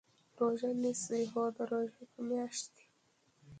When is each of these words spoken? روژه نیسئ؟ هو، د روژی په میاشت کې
روژه 0.39 0.69
نیسئ؟ 0.81 1.21
هو، 1.31 1.43
د 1.55 1.57
روژی 1.71 2.03
په 2.11 2.19
میاشت 2.27 2.65
کې 2.75 2.87